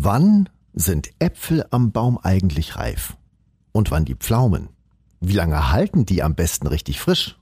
Wann 0.00 0.48
sind 0.74 1.10
Äpfel 1.18 1.66
am 1.72 1.90
Baum 1.90 2.20
eigentlich 2.22 2.76
reif? 2.76 3.16
Und 3.72 3.90
wann 3.90 4.04
die 4.04 4.14
Pflaumen? 4.14 4.68
Wie 5.18 5.32
lange 5.32 5.72
halten 5.72 6.06
die 6.06 6.22
am 6.22 6.36
besten 6.36 6.68
richtig 6.68 7.00
frisch? 7.00 7.36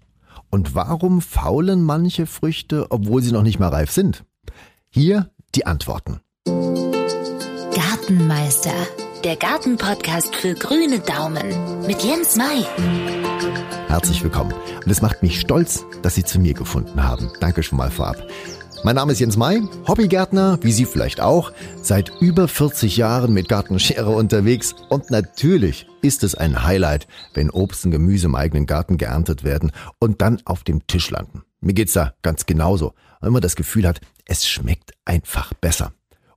Und 0.48 0.74
warum 0.74 1.20
faulen 1.20 1.82
manche 1.82 2.24
Früchte, 2.24 2.86
obwohl 2.88 3.22
sie 3.22 3.32
noch 3.32 3.42
nicht 3.42 3.58
mal 3.58 3.68
reif 3.68 3.90
sind? 3.90 4.24
Hier 4.88 5.30
die 5.54 5.66
Antworten. 5.66 6.20
Gartenmeister, 7.74 8.72
der 9.22 9.36
Gartenpodcast 9.36 10.34
für 10.34 10.54
grüne 10.54 11.00
Daumen 11.00 11.86
mit 11.86 12.02
Jens 12.02 12.36
Mai. 12.36 12.64
Herzlich 13.88 14.22
willkommen. 14.22 14.54
Und 14.82 14.90
es 14.90 15.02
macht 15.02 15.22
mich 15.22 15.40
stolz, 15.40 15.84
dass 16.00 16.14
Sie 16.14 16.24
zu 16.24 16.40
mir 16.40 16.54
gefunden 16.54 17.04
haben. 17.04 17.30
Danke 17.38 17.62
schon 17.62 17.76
mal 17.76 17.90
vorab. 17.90 18.16
Mein 18.84 18.96
Name 18.96 19.12
ist 19.12 19.20
Jens 19.20 19.36
May, 19.36 19.62
Hobbygärtner, 19.88 20.58
wie 20.62 20.70
Sie 20.70 20.84
vielleicht 20.84 21.20
auch, 21.20 21.52
seit 21.82 22.12
über 22.20 22.46
40 22.46 22.96
Jahren 22.96 23.32
mit 23.32 23.48
Gartenschere 23.48 24.10
unterwegs 24.10 24.74
und 24.90 25.10
natürlich 25.10 25.88
ist 26.02 26.22
es 26.22 26.34
ein 26.34 26.62
Highlight, 26.62 27.08
wenn 27.34 27.50
Obst 27.50 27.84
und 27.84 27.90
Gemüse 27.90 28.26
im 28.26 28.34
eigenen 28.34 28.66
Garten 28.66 28.98
geerntet 28.98 29.44
werden 29.44 29.72
und 29.98 30.22
dann 30.22 30.40
auf 30.44 30.62
dem 30.62 30.86
Tisch 30.86 31.10
landen. 31.10 31.42
Mir 31.60 31.74
geht's 31.74 31.94
da 31.94 32.14
ganz 32.22 32.46
genauso, 32.46 32.94
weil 33.20 33.30
man 33.30 33.42
das 33.42 33.56
Gefühl 33.56 33.88
hat, 33.88 34.00
es 34.24 34.46
schmeckt 34.46 34.92
einfach 35.04 35.52
besser. 35.54 35.92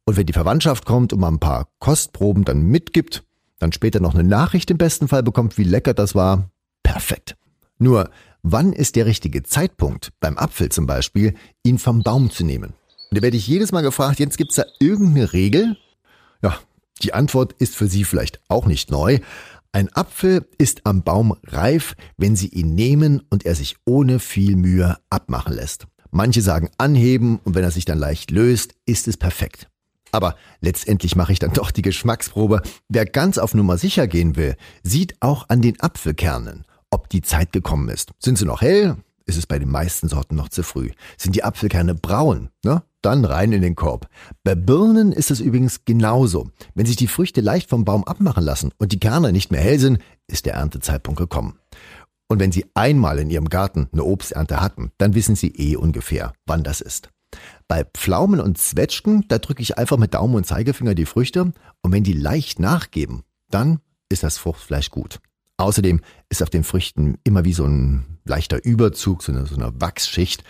Und 0.05 0.17
wenn 0.17 0.25
die 0.25 0.33
Verwandtschaft 0.33 0.85
kommt 0.85 1.13
und 1.13 1.19
mal 1.19 1.27
ein 1.27 1.39
paar 1.39 1.67
Kostproben 1.79 2.45
dann 2.45 2.63
mitgibt, 2.63 3.23
dann 3.59 3.73
später 3.73 3.99
noch 3.99 4.15
eine 4.15 4.23
Nachricht 4.23 4.71
im 4.71 4.77
besten 4.77 5.07
Fall 5.07 5.21
bekommt, 5.21 5.57
wie 5.57 5.63
lecker 5.63 5.93
das 5.93 6.15
war, 6.15 6.49
perfekt. 6.81 7.35
Nur, 7.79 8.11
wann 8.43 8.73
ist 8.73 8.97
der 8.97 9.05
richtige 9.05 9.41
Zeitpunkt, 9.43 10.11
beim 10.19 10.37
Apfel 10.37 10.69
zum 10.69 10.85
Beispiel, 10.85 11.33
ihn 11.63 11.79
vom 11.79 12.03
Baum 12.03 12.29
zu 12.29 12.43
nehmen? 12.43 12.73
Und 13.09 13.17
da 13.17 13.21
werde 13.21 13.37
ich 13.37 13.47
jedes 13.47 13.71
Mal 13.71 13.81
gefragt, 13.81 14.19
jetzt 14.19 14.37
gibt's 14.37 14.55
da 14.55 14.65
irgendeine 14.79 15.31
Regel? 15.31 15.77
Ja, 16.43 16.59
die 17.01 17.13
Antwort 17.13 17.53
ist 17.53 17.75
für 17.75 17.87
Sie 17.87 18.03
vielleicht 18.03 18.41
auch 18.49 18.65
nicht 18.65 18.91
neu. 18.91 19.19
Ein 19.71 19.89
Apfel 19.95 20.45
ist 20.57 20.85
am 20.85 21.03
Baum 21.03 21.37
reif, 21.47 21.95
wenn 22.17 22.35
Sie 22.35 22.49
ihn 22.49 22.75
nehmen 22.75 23.21
und 23.29 23.45
er 23.45 23.55
sich 23.55 23.77
ohne 23.85 24.19
viel 24.19 24.57
Mühe 24.57 24.97
abmachen 25.09 25.53
lässt. 25.53 25.87
Manche 26.11 26.41
sagen 26.41 26.69
anheben 26.77 27.39
und 27.43 27.55
wenn 27.55 27.63
er 27.63 27.71
sich 27.71 27.85
dann 27.85 27.99
leicht 27.99 28.29
löst, 28.29 28.73
ist 28.85 29.07
es 29.07 29.15
perfekt. 29.15 29.69
Aber 30.11 30.35
letztendlich 30.59 31.15
mache 31.15 31.31
ich 31.31 31.39
dann 31.39 31.53
doch 31.53 31.71
die 31.71 31.83
Geschmacksprobe. 31.83 32.61
Wer 32.89 33.05
ganz 33.05 33.37
auf 33.37 33.53
Nummer 33.53 33.77
sicher 33.77 34.07
gehen 34.07 34.35
will, 34.35 34.57
sieht 34.83 35.15
auch 35.21 35.47
an 35.47 35.61
den 35.61 35.79
Apfelkernen 35.79 36.65
ob 36.91 37.09
die 37.09 37.21
Zeit 37.21 37.51
gekommen 37.51 37.89
ist. 37.89 38.11
Sind 38.19 38.37
sie 38.37 38.45
noch 38.45 38.61
hell? 38.61 38.97
Ist 39.25 39.37
es 39.37 39.45
bei 39.45 39.59
den 39.59 39.69
meisten 39.69 40.09
Sorten 40.09 40.35
noch 40.35 40.49
zu 40.49 40.63
früh. 40.63 40.89
Sind 41.17 41.35
die 41.35 41.43
Apfelkerne 41.43 41.93
braun? 41.93 42.49
Ne? 42.63 42.81
Dann 43.03 43.25
rein 43.25 43.51
in 43.51 43.61
den 43.61 43.75
Korb. 43.75 44.07
Bei 44.43 44.55
Birnen 44.55 45.11
ist 45.11 45.29
es 45.29 45.39
übrigens 45.39 45.85
genauso. 45.85 46.49
Wenn 46.73 46.87
sich 46.87 46.95
die 46.95 47.07
Früchte 47.07 47.41
leicht 47.41 47.69
vom 47.69 47.85
Baum 47.85 48.03
abmachen 48.05 48.43
lassen 48.43 48.71
und 48.79 48.91
die 48.91 48.99
Kerne 48.99 49.31
nicht 49.31 49.51
mehr 49.51 49.61
hell 49.61 49.77
sind, 49.77 49.99
ist 50.27 50.47
der 50.47 50.55
Erntezeitpunkt 50.55 51.19
gekommen. 51.19 51.59
Und 52.27 52.39
wenn 52.39 52.51
Sie 52.51 52.65
einmal 52.73 53.19
in 53.19 53.29
Ihrem 53.29 53.49
Garten 53.49 53.87
eine 53.91 54.03
Obsternte 54.03 54.61
hatten, 54.61 54.91
dann 54.97 55.15
wissen 55.15 55.35
Sie 55.35 55.49
eh 55.49 55.75
ungefähr, 55.75 56.33
wann 56.45 56.63
das 56.63 56.81
ist. 56.81 57.09
Bei 57.67 57.83
Pflaumen 57.83 58.39
und 58.39 58.57
Zwetschgen, 58.57 59.25
da 59.27 59.37
drücke 59.37 59.61
ich 59.61 59.77
einfach 59.77 59.97
mit 59.97 60.13
Daumen 60.13 60.35
und 60.35 60.47
Zeigefinger 60.47 60.95
die 60.95 61.05
Früchte 61.05 61.53
und 61.81 61.91
wenn 61.91 62.03
die 62.03 62.13
leicht 62.13 62.59
nachgeben, 62.59 63.23
dann 63.49 63.79
ist 64.09 64.23
das 64.23 64.37
Fruchtfleisch 64.37 64.89
gut. 64.89 65.19
Außerdem 65.59 65.99
ist 66.29 66.41
auf 66.41 66.49
den 66.49 66.63
Früchten 66.63 67.17
immer 67.25 67.43
wie 67.43 67.51
so 67.51 67.65
ein 67.65 68.17
leichter 68.23 68.63
Überzug, 68.63 69.21
so 69.23 69.33
eine, 69.33 69.45
so 69.45 69.55
eine 69.55 69.73
Wachsschicht. 69.81 70.45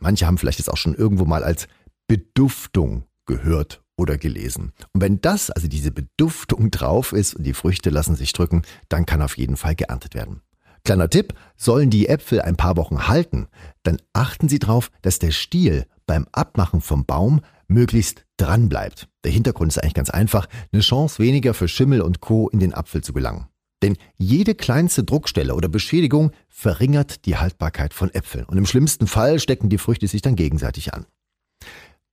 Manche 0.00 0.26
haben 0.26 0.38
vielleicht 0.38 0.58
jetzt 0.58 0.70
auch 0.70 0.78
schon 0.78 0.94
irgendwo 0.94 1.26
mal 1.26 1.44
als 1.44 1.68
Beduftung 2.08 3.04
gehört 3.26 3.82
oder 3.98 4.16
gelesen. 4.16 4.72
Und 4.94 5.02
wenn 5.02 5.20
das, 5.20 5.50
also 5.50 5.68
diese 5.68 5.90
Beduftung 5.90 6.70
drauf 6.70 7.12
ist 7.12 7.34
und 7.34 7.44
die 7.44 7.52
Früchte 7.52 7.90
lassen 7.90 8.16
sich 8.16 8.32
drücken, 8.32 8.62
dann 8.88 9.04
kann 9.04 9.20
auf 9.20 9.36
jeden 9.36 9.58
Fall 9.58 9.74
geerntet 9.74 10.14
werden. 10.14 10.40
Kleiner 10.82 11.10
Tipp, 11.10 11.34
sollen 11.58 11.90
die 11.90 12.08
Äpfel 12.08 12.40
ein 12.40 12.56
paar 12.56 12.78
Wochen 12.78 13.06
halten, 13.06 13.48
dann 13.82 13.98
achten 14.14 14.48
Sie 14.48 14.58
darauf, 14.58 14.90
dass 15.02 15.18
der 15.18 15.30
Stiel 15.30 15.84
beim 16.06 16.26
Abmachen 16.32 16.80
vom 16.80 17.04
Baum 17.04 17.42
möglichst 17.68 18.24
dran 18.38 18.70
bleibt. 18.70 19.08
Der 19.24 19.32
Hintergrund 19.32 19.72
ist 19.72 19.78
eigentlich 19.78 19.94
ganz 19.94 20.08
einfach, 20.08 20.46
eine 20.72 20.80
Chance 20.80 21.22
weniger 21.22 21.52
für 21.52 21.68
Schimmel 21.68 22.00
und 22.00 22.20
Co. 22.20 22.48
in 22.48 22.60
den 22.60 22.72
Apfel 22.72 23.02
zu 23.02 23.12
gelangen. 23.12 23.48
Denn 23.84 23.98
jede 24.16 24.54
kleinste 24.54 25.04
Druckstelle 25.04 25.54
oder 25.54 25.68
Beschädigung 25.68 26.30
verringert 26.48 27.26
die 27.26 27.36
Haltbarkeit 27.36 27.92
von 27.92 28.08
Äpfeln. 28.14 28.46
Und 28.46 28.56
im 28.56 28.64
schlimmsten 28.64 29.06
Fall 29.06 29.38
stecken 29.38 29.68
die 29.68 29.76
Früchte 29.76 30.08
sich 30.08 30.22
dann 30.22 30.36
gegenseitig 30.36 30.94
an. 30.94 31.04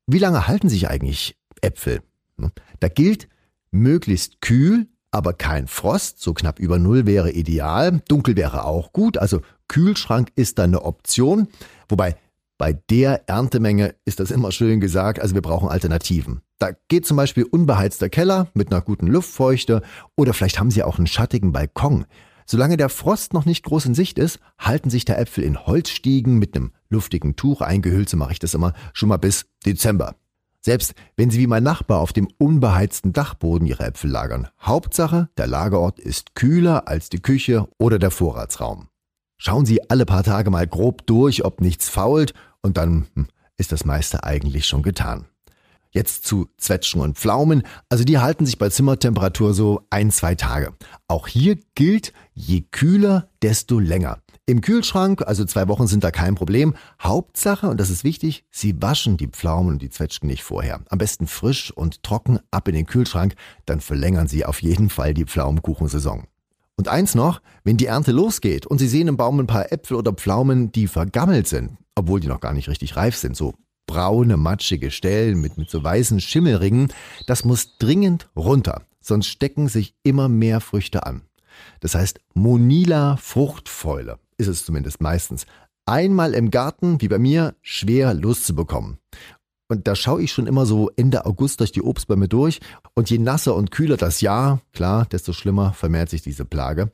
Wie 0.06 0.18
lange 0.18 0.50
halten 0.50 0.68
sich 0.68 0.90
eigentlich 0.90 1.38
Äpfel? 1.62 2.02
Da 2.82 2.90
gilt, 2.90 3.30
möglichst 3.72 4.42
kühl, 4.42 4.88
aber 5.12 5.32
kein 5.32 5.68
Frost, 5.68 6.20
so 6.20 6.34
knapp 6.34 6.60
über 6.60 6.78
Null 6.78 7.06
wäre 7.06 7.32
ideal. 7.32 8.02
Dunkel 8.10 8.36
wäre 8.36 8.66
auch 8.66 8.92
gut, 8.92 9.18
also 9.18 9.40
Kühlschrank 9.70 10.34
ist 10.36 10.60
da 10.60 10.66
eine 10.66 10.84
Option. 10.84 11.48
Wobei 11.88 12.18
bei 12.58 12.74
der 12.74 13.30
Erntemenge 13.30 13.96
ist 14.04 14.20
das 14.20 14.30
immer 14.30 14.52
schön 14.52 14.82
gesagt, 14.82 15.22
also 15.22 15.36
wir 15.36 15.42
brauchen 15.42 15.70
Alternativen. 15.70 16.42
Da 16.62 16.74
geht 16.90 17.08
zum 17.08 17.18
Beispiel 17.18 17.44
unbeheizter 17.44 18.08
Keller 18.08 18.48
mit 18.54 18.72
einer 18.72 18.82
guten 18.82 19.08
Luftfeuchte 19.08 19.82
oder 20.16 20.32
vielleicht 20.32 20.60
haben 20.60 20.70
Sie 20.70 20.84
auch 20.84 21.00
einen 21.00 21.08
schattigen 21.08 21.52
Balkon. 21.52 22.06
Solange 22.46 22.78
der 22.78 22.90
Frost 22.90 23.34
noch 23.34 23.46
nicht 23.46 23.64
groß 23.64 23.88
in 23.88 23.96
Sicht 23.96 24.20
ist, 24.20 24.40
halten 24.60 24.92
sich 24.92 25.04
der 25.04 25.18
Äpfel 25.18 25.44
in 25.44 25.66
Holzstiegen 25.66 26.38
mit 26.38 26.56
einem 26.56 26.72
luftigen 26.88 27.36
Tuch 27.36 27.62
eingehüllt, 27.62 28.10
so 28.10 28.18
mache 28.18 28.34
ich 28.34 28.40
das 28.40 28.54
immer, 28.54 28.74
schon 28.94 29.10
mal 29.10 29.18
bis 29.18 29.48
Dezember. 29.66 30.14
Selbst 30.60 30.94
wenn 31.16 31.32
Sie 31.32 31.40
wie 31.40 31.48
mein 31.48 31.64
Nachbar 31.64 32.00
auf 32.00 32.14
dem 32.14 32.28
unbeheizten 32.38 33.12
Dachboden 33.12 33.66
Ihre 33.66 33.86
Äpfel 33.86 34.12
lagern. 34.12 34.48
Hauptsache, 34.62 35.30
der 35.38 35.48
Lagerort 35.48 36.00
ist 36.00 36.36
kühler 36.36 36.88
als 36.88 37.10
die 37.10 37.24
Küche 37.24 37.68
oder 37.80 37.98
der 37.98 38.12
Vorratsraum. 38.12 38.88
Schauen 39.38 39.66
Sie 39.66 39.90
alle 39.90 40.06
paar 40.06 40.24
Tage 40.24 40.52
mal 40.52 40.68
grob 40.68 41.08
durch, 41.08 41.44
ob 41.44 41.60
nichts 41.60 41.90
fault 41.90 42.36
und 42.62 42.78
dann 42.78 43.08
hm, 43.16 43.30
ist 43.58 43.72
das 43.72 43.84
meiste 43.84 44.24
eigentlich 44.24 44.68
schon 44.68 44.84
getan. 44.84 45.26
Jetzt 45.92 46.26
zu 46.26 46.48
Zwetschgen 46.58 47.02
und 47.02 47.18
Pflaumen. 47.18 47.64
Also 47.90 48.04
die 48.04 48.18
halten 48.18 48.46
sich 48.46 48.58
bei 48.58 48.70
Zimmertemperatur 48.70 49.54
so 49.54 49.86
ein, 49.90 50.10
zwei 50.10 50.36
Tage. 50.36 50.74
Auch 51.08 51.28
hier 51.28 51.58
gilt, 51.76 52.14
je 52.34 52.62
kühler, 52.72 53.30
desto 53.42 53.78
länger. 53.78 54.20
Im 54.46 54.62
Kühlschrank, 54.62 55.22
also 55.28 55.46
zwei 55.46 55.68
Wochen 55.68 55.88
sind 55.88 56.04
da 56.04 56.12
kein 56.12 56.36
Problem. 56.36 56.76
Hauptsache, 57.02 57.68
und 57.68 57.80
das 57.80 57.90
ist 57.90 58.04
wichtig, 58.04 58.46
Sie 58.50 58.82
waschen 58.82 59.18
die 59.18 59.28
Pflaumen 59.28 59.74
und 59.74 59.82
die 59.82 59.90
Zwetschgen 59.90 60.28
nicht 60.28 60.44
vorher. 60.44 60.82
Am 60.90 60.98
besten 60.98 61.28
frisch 61.28 61.72
und 61.72 62.04
trocken 62.04 62.40
ab 62.52 62.68
in 62.68 62.76
den 62.76 62.86
Kühlschrank, 62.86 63.36
dann 63.66 63.82
verlängern 63.82 64.28
Sie 64.28 64.46
auf 64.46 64.62
jeden 64.62 64.90
Fall 64.90 65.14
die 65.14 65.26
Pflaumenkuchensaison. 65.26 66.26
Und 66.76 66.88
eins 66.88 67.16
noch, 67.16 67.42
wenn 67.64 67.78
die 67.78 67.86
Ernte 67.86 68.12
losgeht 68.12 68.66
und 68.66 68.80
Sie 68.80 68.88
sehen 68.88 69.08
im 69.08 69.18
Baum 69.18 69.40
ein 69.40 69.48
paar 69.48 69.72
Äpfel 69.72 69.98
oder 69.98 70.14
Pflaumen, 70.14 70.72
die 70.72 70.88
vergammelt 70.88 71.48
sind, 71.48 71.78
obwohl 71.96 72.20
die 72.20 72.28
noch 72.28 72.40
gar 72.40 72.54
nicht 72.54 72.70
richtig 72.70 72.96
reif 72.96 73.16
sind, 73.16 73.38
so 73.38 73.54
braune, 73.92 74.38
matschige 74.38 74.90
Stellen 74.90 75.42
mit, 75.42 75.58
mit 75.58 75.70
so 75.70 75.84
weißen 75.84 76.22
Schimmelringen, 76.22 76.94
das 77.28 77.44
muss 77.44 77.78
dringend 77.78 78.30
runter, 78.38 78.84
sonst 79.02 79.28
stecken 79.28 79.68
sich 79.68 79.96
immer 80.04 80.30
mehr 80.30 80.62
Früchte 80.62 81.06
an. 81.06 81.24
Das 81.82 81.94
heißt, 81.94 82.22
Monila 82.34 83.18
Fruchtfäule 83.18 84.18
ist 84.38 84.48
es 84.48 84.64
zumindest 84.64 85.02
meistens. 85.02 85.46
Einmal 85.86 86.34
im 86.36 86.52
Garten, 86.52 87.02
wie 87.02 87.10
bei 87.10 87.20
mir, 87.20 87.54
schwer 87.62 88.14
loszubekommen. 88.14 88.98
Und 89.68 89.88
da 89.88 89.96
schaue 89.96 90.22
ich 90.22 90.32
schon 90.32 90.48
immer 90.48 90.66
so 90.66 90.90
Ende 90.96 91.26
August 91.26 91.60
durch 91.60 91.74
die 91.74 91.82
Obstbäume 91.82 92.30
durch. 92.30 92.62
Und 92.94 93.10
je 93.10 93.18
nasser 93.18 93.56
und 93.56 93.72
kühler 93.72 93.98
das 93.98 94.22
Jahr, 94.22 94.62
klar, 94.72 95.06
desto 95.06 95.34
schlimmer 95.34 95.74
vermehrt 95.74 96.10
sich 96.10 96.22
diese 96.22 96.46
Plage. 96.46 96.92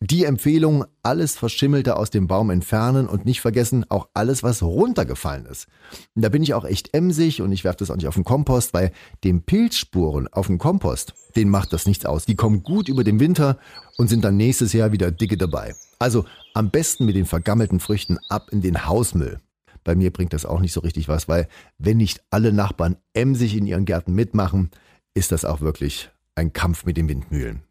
Die 0.00 0.24
Empfehlung, 0.24 0.84
alles 1.02 1.36
Verschimmelte 1.36 1.96
aus 1.96 2.10
dem 2.10 2.26
Baum 2.26 2.50
entfernen 2.50 3.08
und 3.08 3.24
nicht 3.24 3.40
vergessen, 3.40 3.86
auch 3.88 4.08
alles, 4.12 4.42
was 4.42 4.62
runtergefallen 4.62 5.46
ist. 5.46 5.66
Da 6.14 6.28
bin 6.28 6.42
ich 6.42 6.54
auch 6.54 6.64
echt 6.64 6.94
emsig 6.94 7.40
und 7.40 7.52
ich 7.52 7.64
werfe 7.64 7.78
das 7.78 7.90
auch 7.90 7.96
nicht 7.96 8.08
auf 8.08 8.14
den 8.14 8.24
Kompost, 8.24 8.74
weil 8.74 8.92
den 9.22 9.42
Pilzspuren 9.42 10.28
auf 10.28 10.48
dem 10.48 10.58
Kompost, 10.58 11.14
denen 11.36 11.50
macht 11.50 11.72
das 11.72 11.86
nichts 11.86 12.04
aus. 12.04 12.26
Die 12.26 12.34
kommen 12.34 12.62
gut 12.62 12.88
über 12.88 13.04
den 13.04 13.20
Winter 13.20 13.58
und 13.96 14.08
sind 14.08 14.24
dann 14.24 14.36
nächstes 14.36 14.72
Jahr 14.72 14.92
wieder 14.92 15.10
dicke 15.10 15.36
dabei. 15.36 15.74
Also 15.98 16.24
am 16.52 16.70
besten 16.70 17.06
mit 17.06 17.16
den 17.16 17.26
vergammelten 17.26 17.80
Früchten 17.80 18.18
ab 18.28 18.48
in 18.50 18.60
den 18.60 18.86
Hausmüll. 18.86 19.40
Bei 19.84 19.94
mir 19.94 20.10
bringt 20.10 20.32
das 20.32 20.46
auch 20.46 20.60
nicht 20.60 20.72
so 20.72 20.80
richtig 20.80 21.08
was, 21.08 21.28
weil 21.28 21.48
wenn 21.78 21.98
nicht 21.98 22.22
alle 22.30 22.52
Nachbarn 22.52 22.96
emsig 23.12 23.56
in 23.56 23.66
ihren 23.66 23.84
Gärten 23.84 24.14
mitmachen, 24.14 24.70
ist 25.14 25.30
das 25.30 25.44
auch 25.44 25.60
wirklich 25.60 26.10
ein 26.34 26.52
Kampf 26.52 26.84
mit 26.84 26.96
den 26.96 27.08
Windmühlen. 27.08 27.62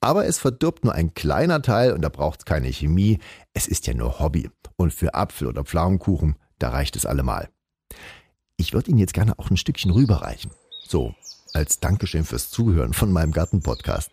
Aber 0.00 0.26
es 0.26 0.38
verdirbt 0.38 0.84
nur 0.84 0.94
ein 0.94 1.14
kleiner 1.14 1.62
Teil 1.62 1.92
und 1.92 2.02
da 2.02 2.08
braucht 2.08 2.40
es 2.40 2.44
keine 2.44 2.68
Chemie. 2.68 3.18
Es 3.54 3.66
ist 3.66 3.86
ja 3.86 3.94
nur 3.94 4.18
Hobby. 4.18 4.50
Und 4.76 4.92
für 4.92 5.14
Apfel- 5.14 5.48
oder 5.48 5.64
Pflaumenkuchen, 5.64 6.36
da 6.58 6.70
reicht 6.70 6.96
es 6.96 7.06
allemal. 7.06 7.48
Ich 8.56 8.72
würde 8.72 8.90
Ihnen 8.90 8.98
jetzt 8.98 9.14
gerne 9.14 9.38
auch 9.38 9.50
ein 9.50 9.56
Stückchen 9.56 9.90
rüberreichen. 9.90 10.50
So, 10.86 11.14
als 11.52 11.80
Dankeschön 11.80 12.24
fürs 12.24 12.50
Zuhören 12.50 12.92
von 12.92 13.12
meinem 13.12 13.32
Gartenpodcast. 13.32 14.10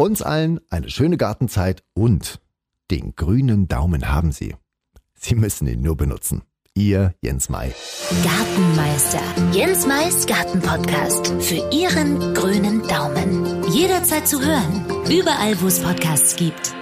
Uns 0.00 0.22
allen 0.22 0.60
eine 0.70 0.88
schöne 0.88 1.18
Gartenzeit 1.18 1.82
und 1.92 2.40
den 2.90 3.14
grünen 3.16 3.68
Daumen 3.68 4.10
haben 4.10 4.32
Sie. 4.32 4.56
Sie 5.12 5.34
müssen 5.34 5.68
ihn 5.68 5.82
nur 5.82 5.94
benutzen. 5.94 6.40
Ihr 6.74 7.12
Jens 7.20 7.50
Mai. 7.50 7.74
Gartenmeister. 8.24 9.20
Jens 9.52 9.86
Mais 9.86 10.26
Gartenpodcast. 10.26 11.34
Für 11.42 11.68
Ihren 11.70 12.32
grünen 12.32 12.80
Daumen. 12.88 13.62
Jederzeit 13.70 14.26
zu 14.26 14.40
hören. 14.40 14.86
Überall, 15.10 15.60
wo 15.60 15.66
es 15.66 15.80
Podcasts 15.80 16.34
gibt. 16.34 16.79